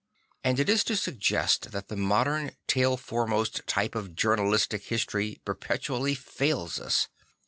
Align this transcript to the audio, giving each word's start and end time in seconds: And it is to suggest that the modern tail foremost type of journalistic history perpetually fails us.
And 0.43 0.59
it 0.59 0.67
is 0.67 0.83
to 0.85 0.95
suggest 0.95 1.73
that 1.73 1.87
the 1.89 1.95
modern 1.95 2.55
tail 2.65 2.97
foremost 2.97 3.61
type 3.67 3.93
of 3.93 4.15
journalistic 4.15 4.85
history 4.85 5.39
perpetually 5.45 6.15
fails 6.15 6.79
us. 6.79 7.07